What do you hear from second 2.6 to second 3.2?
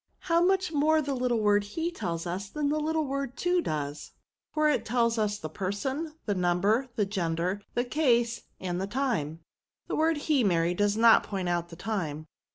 the little